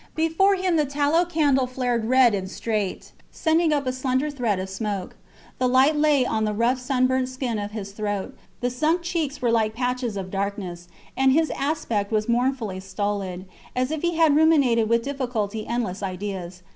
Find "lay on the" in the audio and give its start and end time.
5.95-6.55